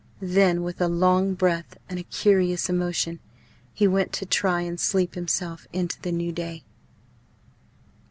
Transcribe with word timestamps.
Then, 0.23 0.63
with 0.63 0.81
a 0.81 0.87
long 0.87 1.35
breath 1.35 1.77
and 1.87 1.99
a 1.99 2.03
curious 2.03 2.71
emotion, 2.71 3.19
he 3.71 3.87
went 3.87 4.11
to 4.13 4.25
try 4.25 4.61
and 4.61 4.79
sleep 4.79 5.13
himself 5.13 5.67
into 5.71 6.01
the 6.01 6.11
new 6.11 6.31
day. 6.31 6.63